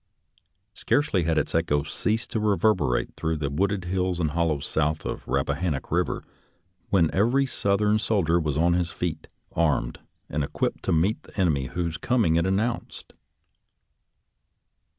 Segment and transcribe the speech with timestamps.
[0.73, 5.25] Scarcely had its echoes ceased to reverberate through the wooded hills and hollows south of
[5.25, 6.23] the Rappa hannock Eiver
[6.89, 11.67] when every Southern soldier was on his feet, armed and equipped to meet the enemy
[11.67, 13.13] whose coming it announced.